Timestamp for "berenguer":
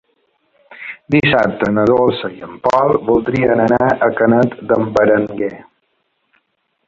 4.97-5.53